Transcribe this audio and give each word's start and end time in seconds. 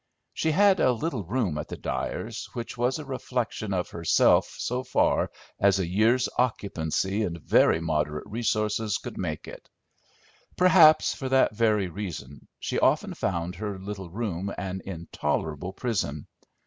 She 0.33 0.49
had 0.49 0.79
a 0.79 0.93
little 0.93 1.23
room 1.25 1.59
at 1.59 1.67
the 1.67 1.77
Dyers', 1.77 2.49
which 2.53 2.75
was 2.75 2.97
a 2.97 3.05
reflection 3.05 3.71
of 3.71 3.91
herself 3.91 4.55
so 4.57 4.83
far 4.83 5.29
as 5.59 5.77
a 5.77 5.85
year's 5.85 6.27
occupancy 6.39 7.21
and 7.21 7.39
very 7.39 7.79
moderate 7.79 8.25
resources 8.25 8.97
could 8.97 9.15
make 9.19 9.47
it; 9.47 9.69
perhaps 10.57 11.13
for 11.13 11.29
that 11.29 11.55
very 11.55 11.87
reason 11.87 12.47
she 12.59 12.79
often 12.79 13.13
found 13.13 13.53
her 13.57 13.77
little 13.77 14.09
room 14.09 14.51
an 14.57 14.81
intolerable 14.85 15.71
prison. 15.71 16.25